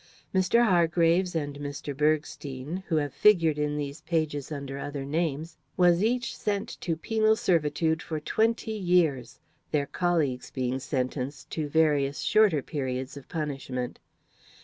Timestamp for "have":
2.95-3.13